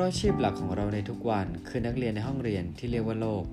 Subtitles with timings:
[0.00, 3.44] ราะอาชีพหลักของเราในทุกวันคือนักเรียนในห้องเรียนที่เรียกว่าโลก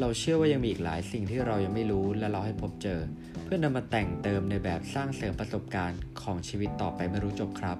[0.00, 3.00] เราเชื่อว่ายังมีอีกหลายสิ่งที่เรายังไม่รู้และเราให้พบเจอ
[3.44, 7.78] เพื่อนำมาแต่งเติมในแบบสร้างเสริมประสบการณ์ของชีวิตต่อไปไม่รู้จบครับ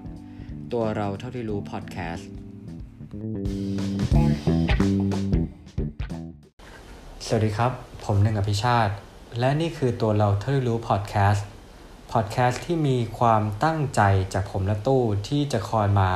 [0.73, 2.29] ตัวเราเท่าที่รู้พอดแคสต์
[7.27, 7.73] สวัสดีครับ
[8.05, 8.93] ผมหนึ่งอภิชาติ
[9.39, 11.47] และนี่คือตัวเราเท่าที่รู้พอดแคสต์
[12.13, 14.01] พอดแคสต์ที่มีความตั้งใจ
[14.35, 16.11] จากผมและตู้ที่จะคอยมา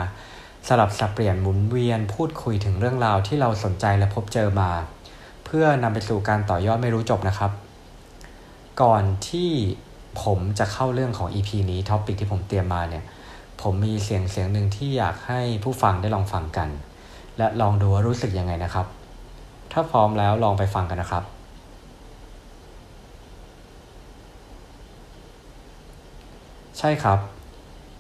[0.68, 4.70] สลับสับเปลี่ยนหมุนเวียนพูดคุยถึงเรื่องราวที่เราสนใจและพบเจอมา
[5.44, 7.50] เพื่อนำไปสู่การต่อยอดไม่รู้จบนะครับ
[8.82, 9.50] ก่อนที่
[10.22, 13.04] ผมจะเข้าเรื่องของ EP นี้ท็อปิกที่ผมเตรียมมาเนี่ย
[13.62, 16.68] ผมมีเสียงเสียงหนึ่งที่อยากให้ผู้ฟังได้ลองฟังกัน
[17.38, 18.86] และลองดูว่ารู้สึกยังไงนะครับ
[19.72, 21.24] ถ้าพร้อมแล้วลองไปฟังกันนะครับ
[26.78, 27.18] ใช่ครับ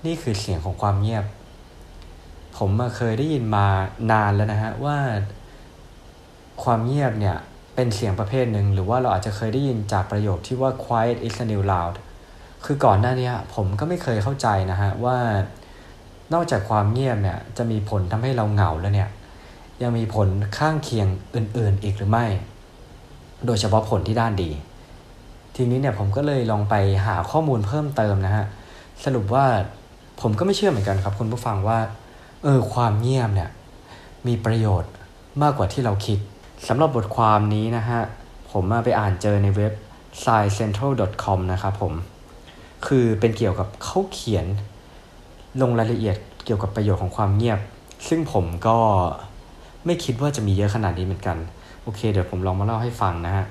[0.06, 1.24] นี่คือเสียงของความเงียบ
[2.56, 3.66] ผมมาเคยได้ยินมา
[4.12, 4.98] นานแล้วนะฮะว่า
[6.62, 7.36] ความเงียบเนี่ย
[7.74, 11.94] เป็นเสียงประเภทหนึ่งหรือว่าเราอาจจะเคยได้ยินจากประโยคที่ว่า quiet is the new loud
[12.64, 15.18] คือก่อนหน้านี้ผมก็ไม่เคยเข้าใจนะฮะว่า
[16.34, 19.10] นอกจากความเงียบเนี่ยจะมีผลทำให้เราเหงาแล้วเนี่ย
[19.82, 22.26] ยังมีผลข้างเคียงอื่นๆอีกหรือไม่
[23.46, 24.50] โดยเฉพาะผลที่ด้านดี
[25.56, 26.74] ทีนี้เนี่ยผมก็เลยลองไป
[27.06, 28.46] หาข้อมูลเพิ่มเติมนะฮะ
[29.04, 29.46] สรุปว่า
[30.20, 31.78] ผมก็ไม่เชื่อเหมือนกันครับคุณผู้ฟังว่า
[32.44, 33.50] เออความเงียบเนี่ย
[34.26, 34.92] มีประโยชน์
[35.42, 36.18] มากกว่าที่เราคิด
[36.68, 38.00] สำหรับบทความนี้นะฮะ
[38.50, 39.72] ผมมาไปอ่านเจอในเว็บ
[40.22, 41.92] sciencentral.com นะครับผม
[42.86, 44.46] คือเป็นเกี่ยวกับเขาเขียน
[45.62, 47.58] ลงรายละเอียดเกี่ยวกับประโยชน์ของความเงียบ
[48.08, 48.78] ซึ่งผมก็
[49.86, 51.36] ไม่คิดว่าจะมีเยอะขนาดนี้เหมือนกัน
[51.82, 53.46] โอเค เดี๋ยวผมลองมาเล่าให้ฟังนะฮะ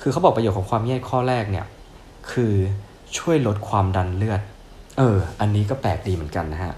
[0.00, 1.66] คือเขาบอกประโยชน์ของความเงียบข้อแรกเนี่ย
[2.32, 2.52] คือ
[3.18, 4.40] ช่วยลดความดันเลือด
[4.98, 6.72] เออ อันนี้ก็แปลกดีเหมือนกันนะฮะ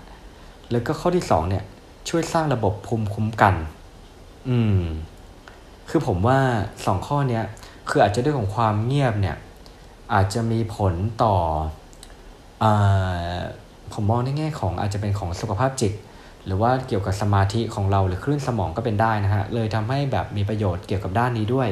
[0.74, 1.64] แล้วก็ข้อที่สองเนี่ย
[2.08, 3.54] ช่วยสร้างระบบภูมิคุ้มกัน
[4.48, 4.80] อืม
[5.88, 6.38] คือผมว่า
[6.84, 7.44] สองข้อเนี้ย
[7.88, 9.36] คืออาจจะด้วยของความเงียบเนี่ย
[10.14, 11.36] อาจจะมีผลต่อ
[12.62, 12.64] อ
[13.92, 15.92] ผมมองในแง่ของอาจจะเป็นของสุขภาพจิต
[16.46, 21.68] หรือว่าเกี่ยวกับสมาธิของเราหรือคลื่นสมองก็เป็นได้นะฮะ เลยทำให้แบบมีประโยชน์เกี่ยวกับด้านนี้ด้วย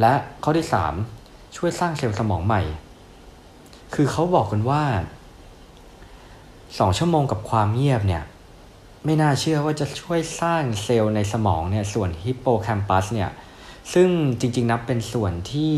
[0.00, 0.14] และ
[0.44, 0.66] ข้อที่
[1.10, 2.62] 3 ช่วยสร้างเซลล์สมองใหม่
[3.94, 4.82] คือเขาบอกกันว่า
[6.78, 8.22] 2ชั่วโมงกับความเงียบเนี่ย
[9.04, 13.30] ไม่น่าเชื่อว่าจะช่วยสร้างเซลล์ในสมองเนี่ยส่วนฮิปโปแคมปัสเนี่ย
[13.94, 14.08] ซึ่ง
[14.40, 15.72] จริงๆนับเป็นส่วนที่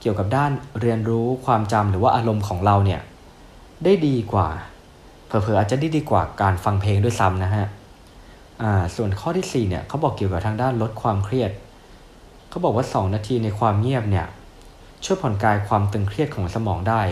[0.00, 0.50] เกี่ยวกับด้าน
[0.80, 3.00] เรียนรู้ความจำหรือว่าอารมณ์ของเราเนี่ย
[3.84, 4.48] ได้ดีกว่า
[5.26, 7.66] เผลอๆอาจจะได้ดีกว่าการฟังเพลงด้วยซ้ำนะฮะ
[8.96, 11.50] ส่วนข้อที่4เนี่ยเขาบอกเกี่ยวกับทางด้านลดความเครียด
[12.50, 14.26] เขาบอกว่า 2 นาทีในความเงียบเนี่ย
[15.04, 17.02] ช่วยผ่อนคลายความตึงเครียดของสมองได้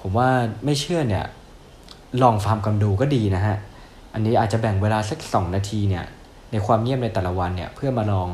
[0.00, 0.28] ผมว่า
[0.64, 1.24] ไม่เชื่อเนี่ย
[2.22, 3.56] ลองฟังกันดูก็ดีนะฮะ
[4.12, 6.04] อันนี้อาจจะแบ่งเวลาสัก 2 นาทีเนี่ย
[6.52, 8.30] ในความเงียบในแต่ละวันเนี่ยเพื่อมาลอง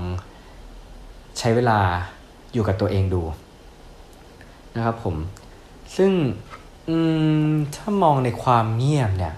[1.38, 1.78] ใช้เวลา
[2.52, 3.22] อยู่กับตัวเองดู
[4.74, 5.16] นะครับผม
[5.96, 6.12] ซึ่ง
[7.74, 9.34] ถ้ามองในความเงียบเนี่ย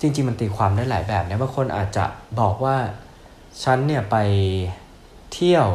[0.00, 2.04] จริง ๆ มันตีความได้หลายแบบนะบางคนอาจจะ
[2.40, 2.76] บอกว่า
[3.62, 4.16] ฉันเนี่ยไป
[5.32, 5.66] เที่ยว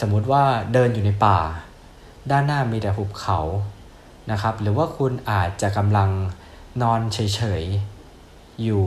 [0.00, 0.42] สมมุติว่า
[0.72, 1.38] เดินอยู่ในป่า
[2.30, 3.38] ด้านหน้ามีแต่หุบเขา
[4.30, 6.10] นะครับ หรือว่าคุณอาจจะกำลัง
[6.82, 8.84] นอนเฉยๆ อยู่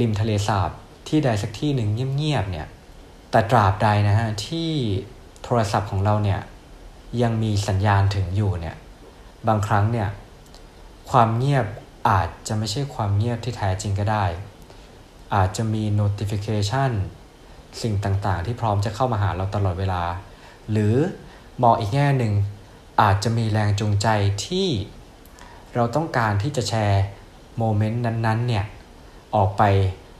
[0.00, 0.70] ริมทะเลสาบ
[1.08, 2.66] ที่ใดสักที่หนึ่งเงียบๆเนี่ย
[3.30, 4.70] แต่ตราบใดนะฮะที่
[5.42, 6.40] โทรศัพท์ของเราเนี่ย
[7.22, 8.76] ยังมีสัญญาณถึงอยู่เนี่ย
[9.48, 10.08] บางครั้งเนี่ย
[11.10, 11.66] ความเงียบ
[12.08, 14.24] อาจจะไม่ใช่ความเงียบที่แท้จริงก็ได้
[15.34, 16.90] อาจจะมี notification
[17.82, 20.02] สิ่งต่างๆ ที่พร้อมจะเข้ามาหาเราตลอดเวลา
[20.70, 20.94] หรือ
[21.62, 22.32] มองอีกแง่หนึ่ง
[23.00, 24.08] อาจจะมีแรงจูงใจ
[24.46, 24.68] ที่
[25.74, 27.04] เราต้องการที่จะแชร์
[27.58, 28.64] โมเมนต์นั้นๆเนี่ย
[29.34, 29.62] ออกไป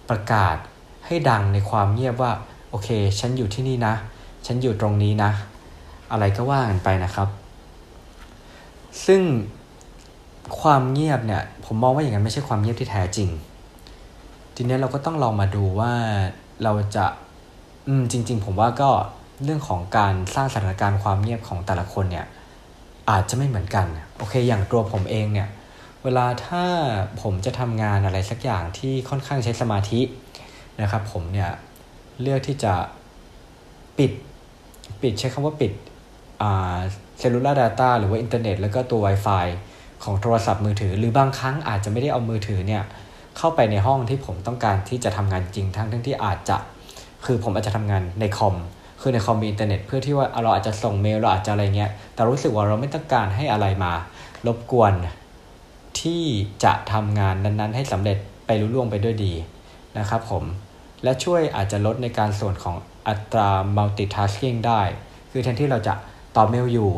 [0.09, 0.57] ประกาศ
[1.07, 2.33] ให้ดังในความเงียบว่า
[2.71, 2.89] โอเค
[3.21, 3.95] ฉันอยู่ที่นี่นะ
[4.47, 5.31] ฉันอยู่ตรงนี้นะ
[6.11, 7.29] อะไรก็ว่ากันไปนะครับ
[9.07, 9.23] ซึ่ง
[10.61, 13.29] ความเงียบเนี่ย ผมมองว่าอย่างนั้นไม่ใช่ความเงียบที่แท้จริง
[14.55, 15.93] ทีนี้เราก็ต้องลองมาดูว่า
[16.63, 17.05] เราจะ
[17.87, 18.91] อืมจริง ๆ ผมว่าก็
[19.45, 22.27] เรื่องของการสร้างสถานการณ์ความเงียบของแต่ละคนเนี่ย
[23.11, 23.87] อาจจะไม่เหมือนกัน
[24.19, 25.49] โอเค อย่างตัวผมเองเนี่ย
[26.05, 26.65] เวลาถ้า
[27.23, 30.01] ผมจะทำงานอะไรสักอย่างที่ค่อนข้างใช้สมาธิ
[30.81, 31.51] นะครับ ผมเนี่ย
[32.21, 32.75] เลือกที่จะ
[33.99, 34.13] ปิด
[35.03, 35.73] ปิดใช้คำว่าปิด
[36.43, 36.77] อ่า
[37.19, 39.47] cellular data หรือว่าอินเทอร์เน็ตแล้วก็ตัว Wi-Fi
[40.05, 42.83] ของโทรศัพท์มือถือ หรือบางครั้งอาจจะไม่ได้เอามือถือเนี่ย
[43.37, 46.57] เข้าไปในห้องที่ผมต้องการที่จะทำงานจริงทั้งทั้งที่อาจจะ
[47.25, 48.55] คือผมอาจจะทำงานในคอม
[49.01, 53.93] คือในคอมมีอินเทอร์เน็ตเพื่อที่ว่าเราอาจจะส่งเมลเราอาจจะอะไรเงี้ย แต่รู้สึกว่าเราไม่ต้องการให้อะไรมา
[54.47, 54.93] รบกวน
[56.01, 56.23] ที่
[56.65, 59.33] จะทำงานนั้นๆ ให้สำเร็จไปรุ่ล่วงไปด้วยดี
[59.99, 60.45] นะครับผม
[61.03, 62.77] และช่วยอาจจะลดในการส่วนของ
[63.09, 64.83] อัตรา multitasking ได้
[65.31, 65.95] คือแทนที่เราจะ
[66.37, 66.91] ตอบเมลอยู่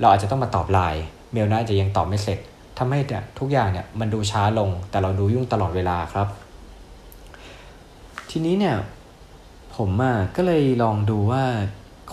[0.00, 1.02] เราอาจจะต้องมาตอบไลน์
[1.32, 2.38] เมลน่าจะยังตอบไม่เสร็จ
[2.78, 6.28] ทำให้เนี่ยทุกอย่างเนี่ยมันดูช้าลงแต่เราดูยุ่งตลอดเวลาครับ
[8.30, 8.76] ทีนี้เนี่ย
[9.80, 11.44] ผมอะก็เลยลองดูว่า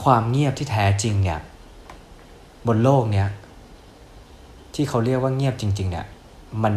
[0.04, 1.40] ความเงียบที่แท้จริงเนี่ย
[2.68, 3.28] บนโลกเนี้ย
[4.74, 6.06] ที่เขาเรียกว่าเงียบจริง ๆ เนี่ย
[6.64, 6.76] มัน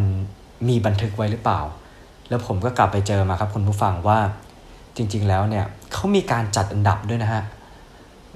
[0.69, 1.61] มีบันทึกไว้หรือเปล่า
[2.29, 4.19] แล้วผมก็กลับไปเจอมาครับคุณผู้ฟังว่า
[4.97, 7.43] จริง ๆ แล้วเนี่ยเขามีการจัดอันดับด้วยนะฮะ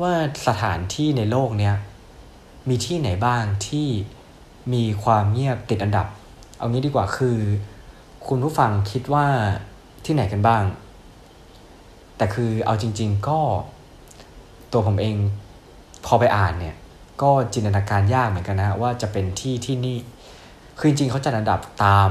[0.01, 0.13] ว่า
[0.47, 1.75] สถานที่ในโลกเนี้ย
[2.69, 3.89] มีที่ไหนบ้างที่
[4.73, 6.07] มีความเงียบติดอันดับ
[6.59, 7.39] เอางี้ดีกว่าคือ
[8.29, 9.27] คุณผู้ฟังคิดว่า
[10.05, 10.63] ที่ไหนกันบ้าง
[12.17, 13.39] แต่คือเอาจริง ๆ ก็
[14.73, 15.17] ตัวผมเอง
[16.07, 16.77] พอไปอ่านเนี่ย
[17.23, 19.97] ก็จินตนาการยากเหมือนกันนะ ว่าจะเป็นที่ที่นี่
[20.79, 22.11] คือจริงๆเขาจัดอันดับตาม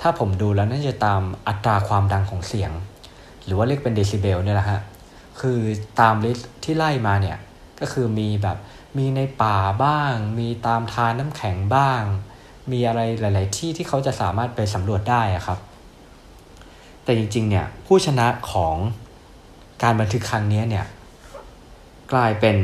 [0.00, 2.72] ถ้าผมดูแล้วน่าจะตามอัตราความดังของเสียง
[3.44, 4.80] หรือว่าเรียกเป็นเดซิเบลเนี่ยแหละฮะ
[5.40, 5.58] คือ
[6.00, 7.38] ตาม list ที่ไล่มาเนี่ย
[7.80, 8.56] ก็คือมีแบบ
[8.98, 12.02] มีในป่าบ้าง มีตามธารน้ำแข็งบ้าง
[12.72, 15.58] มีอะไรหลาย ๆ ที่ที่เขาจะสามารถไปสำรวจได้อะครับ
[17.04, 18.76] แต่จริง ๆ เนี่ยผู้ชนะของ
[19.84, 20.86] การบันทึกครั้งนี้เนี่ย
[22.12, 22.56] กลายเป็น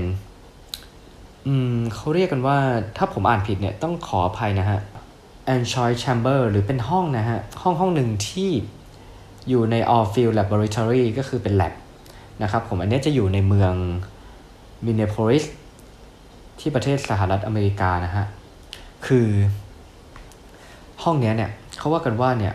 [1.47, 2.59] อืมเขาเรียกกันว่า
[2.97, 4.81] ถ้าผมอ่านผิดเนี่ยต้องขออภัยนะฮะ
[5.55, 8.51] a n c h o y Chamber หรือเป็นห้องนะฮะ ห้องห้องหนึ่งที่
[9.49, 11.73] อยู่ใน All Field Laboratory ก็คือเป็น lab
[12.43, 13.75] นะครับผมอันนี้จะอยู่ในเมือง
[14.85, 15.45] Minneapolis
[16.61, 18.27] ที่ประเทศสหรัฐอเมริกานะฮะ
[19.07, 19.29] คือ
[21.03, 22.55] ห้องนี้เนี่ยเขาว่ากันว่าเนี่ย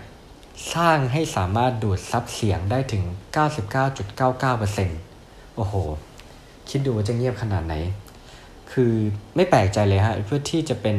[0.74, 3.04] สร้างให้สามารถดูดซับเสียงได้ถึง
[4.26, 5.74] 99.99%โอ้โห
[6.70, 7.74] คิดดูว่าจะเงียบขนาดไหน
[8.72, 8.94] คือ
[9.36, 10.98] ไม่แปลกใจเลยฮะ เพื่อที่จะเป็น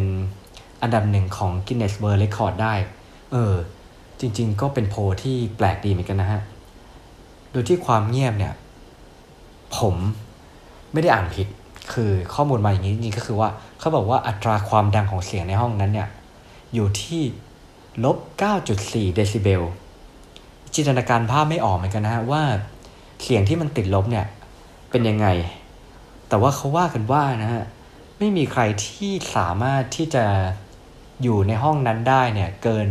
[0.82, 2.74] อันดับหนึ่งของ Guinness World Record ได้
[3.32, 3.54] เออ
[4.20, 6.40] จริง ๆ ก็เป็นโพที่แปลกดีเหมือนกันนะฮะ
[7.50, 8.54] โดยที่ความเงียบเนี่ย
[9.76, 9.94] ผม
[10.92, 11.46] ไม่ได้อ่านผิด
[11.92, 13.48] คือข้อมูลมาอย่างนี้จริงก็คือว่า
[13.78, 16.08] เขาบอกว่าอัตราความดังของเสียงในห้องนั้นเนี่ย
[16.74, 17.22] อยู่ที่
[18.04, 18.16] ลบ
[18.66, 19.62] 9.4 เดซิเบล
[20.74, 22.42] จินตนาการภาพไม่ออกเหมือนกันนะฮะว่า
[23.22, 24.26] เสียงที่มันติดลบเนี่ย
[24.90, 25.26] เป็นยังไง
[26.28, 27.64] แต่ว่าเขาว่ากันว่านะฮะ
[28.18, 30.24] ไม่มีใครที่สามารถที่จะ
[31.22, 32.88] อยู่ในห้องนั้นได้เนี่ยเกิน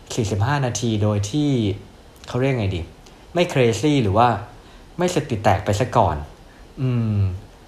[0.00, 1.50] 45 นาทีโดยที่
[2.28, 2.82] เขาเรียกไงดี
[3.34, 4.28] ไม่เครซี่หรือว่า
[4.98, 6.16] ไม่สติแตกไปซะก่อน
[6.80, 7.18] อืม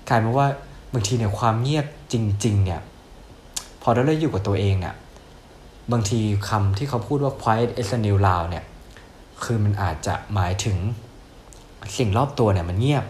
[0.08, 0.48] กลายเป็นว่า
[0.92, 2.14] บางทีเนี่ยความเงียบจ
[2.44, 2.80] ริง ๆ เนี่ย
[3.82, 4.94] พอเราได้อยู่กับตัวเองเนี่ย
[5.92, 8.64] บางทีคำที่เขาพูดว่า quiet is a new loud เนี่ย
[9.44, 10.76] คือมันอาจจะหมายถึง
[11.96, 13.04] สิ่งรอบตัวเนี่ยมันเงียบ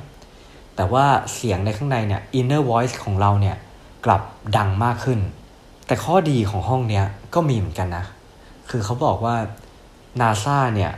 [0.76, 3.56] แต่ว่าเสียงในข้างในเนี่ย inner voice ของเราเนี่ย
[4.04, 4.22] กลับ
[4.56, 5.20] ดังมากขึ้น
[5.86, 8.04] แต่ข้อดีของห้องเนี้ยก็มีเหมือนกันนะ
[8.70, 9.36] คือเขาบอกว่า
[10.20, 10.92] นาซาเนี่ย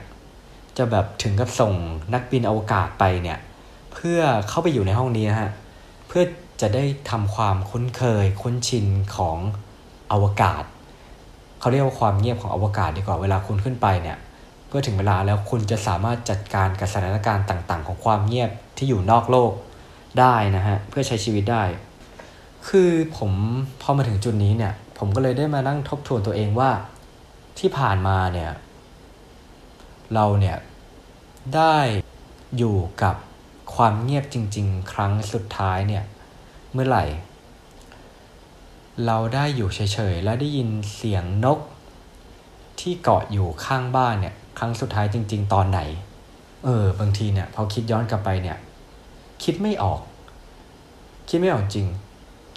[0.77, 1.75] จะแบบถึงกับส่ง
[2.15, 3.39] นักบินอวกาศไปเนี่ย
[3.93, 5.51] เพื่อเข้าไปอยู่ในห้องนี้นะฮะ
[6.09, 6.23] เพื่อ
[6.61, 8.87] จะได้ทำความคุ้นเคยคุ้นชิน
[9.17, 9.39] ของ
[10.13, 10.65] อวกาศ
[11.61, 14.19] เขาเรียกว่าความเงียบของอวกาศดีกว่าเวลาคุณขึ้นไปเนี่ย
[14.69, 19.53] เพื่อถึงเวลาแล้วคุณจะสามารถจัดการกับสถานการณ์ต่าง ๆ ของความเงียบที่อยู่นอกโลก
[20.21, 21.65] ได้นะฮะเพื่อใช้ชีวิตได้
[22.69, 23.33] คือผม
[23.83, 26.71] พอมาถึงจุดนี้เนี่ย ผมก็เลยได้มานั่งทบทวนตัวเองว่า
[27.59, 28.51] ที่ผ่านมาเนี่ย
[30.15, 30.57] เราเนี่ย
[31.55, 31.77] ได้
[32.59, 33.15] อยู่กับ
[33.75, 36.05] ความเงียบจริง ๆ ครั้งสุดท้ายเนี่ย
[36.73, 37.05] เมื่อไหร่
[39.07, 39.81] เราได้อยู่เฉ
[40.13, 41.59] ยๆ และได้ยินเสียงนก
[42.81, 45.81] ที่เกาะอยู่ข้างบ้านเนี่ย ครั้งสุดท้ายจริง ๆ ตอนไหน
[46.65, 48.59] เออ บางทีเนี่ยพอคิดย้อนกลับไปเนี่ย
[49.45, 50.01] คิดไม่ออก
[51.29, 51.89] คิดไม่ออกจริง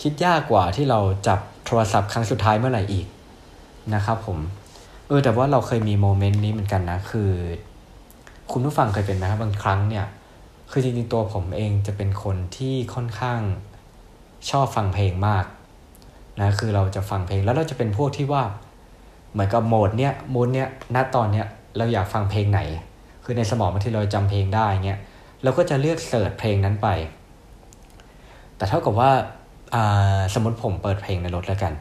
[0.01, 3.07] คิดยากกว่าที่เราจับโทรศัพท์ครั้งสุดท้ายเมื่อไหร่อีก
[3.93, 4.39] นะครับผม
[5.07, 7.31] เออ แต่ว่าเราเคยมีโมเมนต์นี้เหมือนกันนะ คือ
[8.51, 10.05] คุณผู้ฟังเคยเป็นไหมครับบางครั้งเนี่ย
[10.71, 13.39] คือจริงๆตัวผมเองจะเป็นคนที่ค่อนข้าง
[14.49, 15.45] ชอบฟังเพลงมาก
[16.41, 18.43] นะคือเราจะฟังเพลงแล้วเราจะเป็นพวกที่ว่า
[19.31, 22.59] เหมือนกับโหมดเนี้ยโหมดเนี้ยณตอนเนี้ยเราอยากฟังเพลงไหน
[23.23, 24.99] คือในสมองบางทีเราจำเพลงได้เงี้ย
[25.43, 26.87] เราก็จะเลือกเสิร์ชเพลงนั้นไป
[28.57, 29.11] แต่เท่ากับว่า
[30.33, 31.73] สมมติผมเปิดเพลงในรถแล้วกัน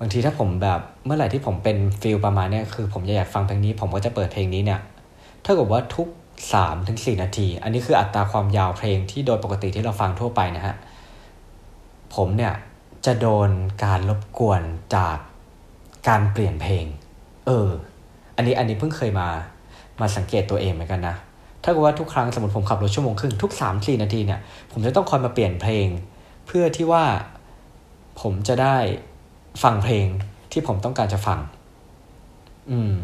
[0.00, 4.80] บางทีถ้าผมแบบเมื่อไหร่ที่ผมเป็นฟิลประมาณเนี้ยคือผมอยากฟังเพลงนี้ ผมก็จะเปิดเพลงนี้เนี่ย
[5.42, 6.08] เท่ากับว่าทุก
[6.48, 10.74] 3ถึง4นาที อันนี้คืออัตราความยาวเพลงที่โดยปกติที่เราฟังทั่วไปนะฮะ
[12.14, 12.52] ผมเนี่ย
[13.06, 13.50] จะโดน
[13.84, 14.62] การรบกวน
[14.96, 15.16] จาก
[16.08, 16.84] การเปลี่ยนเพลง
[17.46, 17.68] เออ
[18.36, 19.28] อันนี้อันนี้เพิ่งเคยมา
[20.00, 21.16] มาสังเกตตัวเองเหมือนกันนะ
[21.62, 24.40] ถ้าเกิดว่าทุกครั้งสมมติผมขับรถชั่วโมงครึ่งทุกสามสี่นาทีเนี่ย
[24.72, 25.86] ผมจะต้องคอยมาเปลี่ยนเพลง
[26.46, 27.04] เพื่อที่ว่า
[28.20, 28.76] ผมจะได้
[29.62, 30.06] ฟังเพลง
[30.52, 31.38] ที่ผมต้องการจะฟัง
[32.70, 32.94] อืม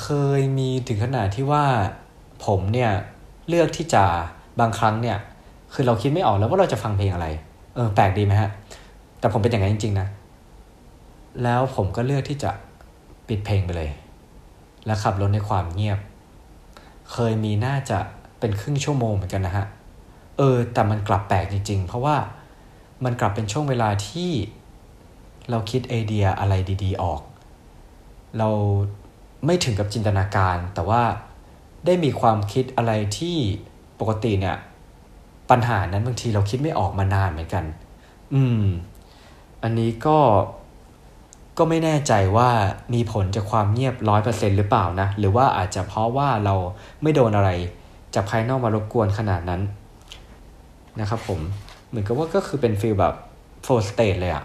[0.00, 1.64] เคยมีถึงขนาดที่ว่า
[2.46, 2.90] ผมเนี่ย
[3.48, 4.04] เลือกที่จะ
[4.60, 5.18] บางครั้งเนี่ย
[5.74, 7.26] คือเราคิดไม่ออกแล้วว่าเราจะฟังเพลงอะไร
[7.74, 8.50] เออ แปลกดีไหมฮะ
[9.18, 10.08] แต่ผมเป็นอย่างนั้นจริง ๆ นะ
[11.42, 12.50] แล้วผมก็เลือกที่จะ
[13.28, 13.90] ปิดเพลงไปเลย
[14.86, 15.98] แล้วขับรถในความเงียบ
[17.12, 17.98] เคยมีน่าจะ
[18.38, 19.66] เป็นครึ่งชั่วโมงเหมือนกันนะฮะ
[20.38, 22.16] เออ แต่มันกลับแปลกจริง ๆ เพราะว่า
[23.04, 24.30] มันกลับเป็นช่วงเวลาที่
[25.50, 27.20] เราคิดไอเดียอะไรดีๆ ออก
[28.38, 28.48] เรา
[29.46, 31.02] ไม่ถึงกับจินตนาการ แต่ว่า
[31.86, 33.36] ได้มีความคิดอะไรที่
[34.00, 34.56] ปกติเนี่ย
[35.50, 37.64] ปัญหานั้นบางทีเราคิดไม่ออกมานานเหมือนกัน
[38.34, 38.64] อืม
[39.62, 40.18] อันนี้ก็
[41.58, 42.50] ก็ไม่แน่ใจว่า
[42.94, 46.54] มีผลจากความเงียบร้อยเปอร์เซ็นต์หรือเปล่านะ หรือว่าอาจจะเพราะว่าเรา
[47.02, 47.50] ไม่โดนอะไร
[48.14, 49.62] จากภายนอกมารบกวนขนาดนั้น
[51.00, 51.40] นะครับผม
[51.88, 53.14] เหมือนกับว่าก็คือเป็น feel แบบ
[53.62, 54.44] flow state เลยอะ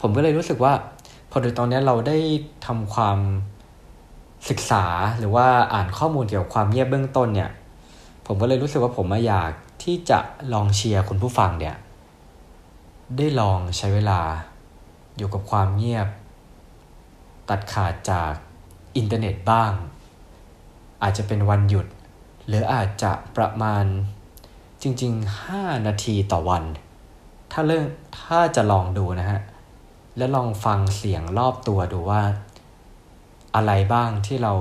[0.00, 0.72] ผมก็เลยรู้สึกว่า
[1.30, 2.16] พอโดยตอนนี้เราได้
[2.66, 3.18] ทำความ
[4.50, 4.84] ศึกษา
[5.18, 7.50] หรือว่าอ่านข้อมูลเกี่ยวกับความเงียบเบื้องต้นเนี่ย
[8.26, 9.50] ผมก็เลยรู้สึกว่าผมอยาก
[9.84, 10.18] ที่จะ
[10.52, 11.74] ลองเชียร์คุณผู้ฟังเนี่ย
[13.16, 14.20] ได้ลองใช้เวลา
[15.16, 16.08] อยู่กับความเงียบ
[17.48, 18.32] ตัดขาดจาก
[18.96, 19.72] อินเทอร์เน็ตบ้าง
[21.02, 21.86] อาจจะเป็นวันหยุด
[22.46, 23.84] หรืออาจจะประมาณ
[24.82, 26.64] จริง ๆ 5 นาทีต่อวัน
[27.52, 27.84] ถ้าเรื่อง
[28.22, 29.40] ถ้าจะลองดูนะฮะ
[30.16, 32.22] แล้วลองฟังเสียงรอบตัวดูว่า
[33.54, 34.54] อะไรบ้างที่เรา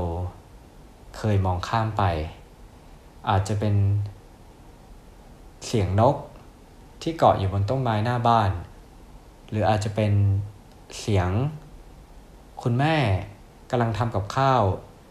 [1.17, 2.03] เคยมองข้ามไป
[3.29, 3.75] อาจจะเป็น
[5.65, 6.15] เสียงนก
[7.03, 8.51] ที่เกาะอยู่บนต้นไม้หน้าบ้าน
[9.49, 10.13] หรืออาจจะเป็น
[10.99, 11.29] เสียง
[12.61, 12.95] คุณแม่
[13.69, 14.61] กำลังทำกับข้าว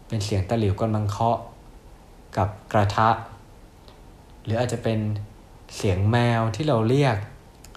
[0.07, 1.39] เป็นเสียงตะหลิวกำลังเคาะ
[2.37, 3.09] กับกระทะ
[4.43, 4.99] หรืออาจจะเป็น
[5.77, 7.15] เสียงแมวที่เราเรียก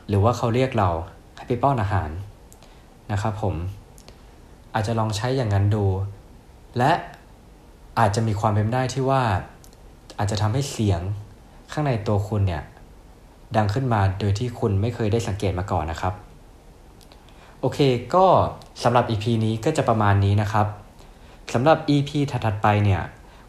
[0.09, 0.91] หรือว่าเขาเรียกเรา
[1.37, 2.11] ให้ไปป้อนอาหาร
[3.13, 3.55] นะครับผม
[4.75, 5.87] อาจจะลองใช้อย่างนั้นดู
[6.79, 6.93] และ
[7.99, 9.23] อาจจะมีความเป็นได้ที่ว่า
[10.19, 11.01] อาจจะทำให้เสียง
[11.73, 12.63] ข้างในตัวคุณเนี่ย
[13.57, 16.15] ดังขึ้นมาโดยที่คุณไม่เคยได้สังเกตมาก่อนนะครับ
[17.61, 17.79] โอเค
[18.15, 18.27] ก็
[18.83, 20.67] สำหรับ EP นี้ก็จะประมาณนี้นะครับ
[21.55, 23.03] สำหรับ EP ถัดๆไปเนี่ย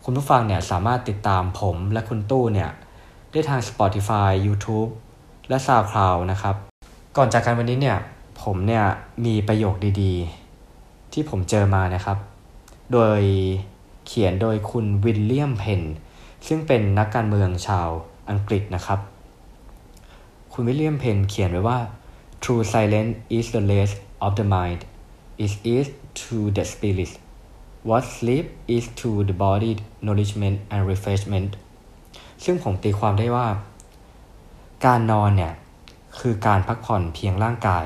[0.03, 2.69] คุณผู้ฟังเนี่ยสามารถติดตามผมและคุณตู้เนี่ย
[3.31, 4.89] ได้ทาง Spotify YouTube
[5.49, 6.55] และ SoundCloud นะครับ
[7.17, 7.97] ก่อนจากกันวันนี้เนี่ย
[8.41, 8.85] ผมเนี่ย
[9.25, 12.17] มีประโยคดีๆ ที่ผมเจอมานะครับ
[12.93, 13.21] โดย
[14.05, 15.81] เขียนโดยคุณวิลเลียมเพน
[16.47, 17.87] ซึ่งเป็นนักการเมืองชาว
[18.29, 18.99] อังกฤษนะครับ
[20.59, 21.79] คุณวิลเลียมเพนเขียนไว้ว่า
[22.43, 24.81] True silence is the rest of the mind
[25.43, 25.85] it is
[26.21, 27.11] to the spirit
[27.89, 28.45] what sleep
[28.75, 29.71] is to the body
[30.05, 31.51] nourishment and refreshment
[32.43, 33.47] ซึ่งผมตีความได้ว่า
[34.85, 35.53] การนอนเนี่ย
[36.19, 37.85] คือการพักผ่อนเพียงร่างกาย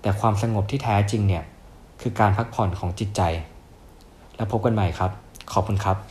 [0.00, 1.44] แต่ความสงบที่แท้จริงเนี่ย
[2.00, 3.22] คือการพักผ่อนของจิตใจ
[4.36, 5.10] แล้วพบกันใหม่ครับ
[5.52, 6.09] ขอบคุณครับ